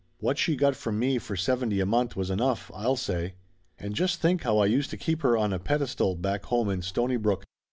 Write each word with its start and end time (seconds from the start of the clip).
What 0.17 0.39
she 0.39 0.55
got 0.55 0.75
from 0.75 0.97
me 0.97 1.19
for 1.19 1.35
seventy 1.35 1.79
a 1.79 1.85
month 1.85 2.15
was 2.15 2.31
enough, 2.31 2.71
I'll 2.73 2.95
say! 2.95 3.35
And 3.77 3.93
just 3.93 4.19
think 4.19 4.41
how 4.41 4.57
I 4.57 4.65
used 4.65 4.89
to 4.89 4.97
keep 4.97 5.21
her 5.21 5.37
on 5.37 5.53
a 5.53 5.59
pedestal 5.59 6.15
back 6.15 6.45
home 6.45 6.69
in 6.71 6.81
Stonybrook 6.81 7.43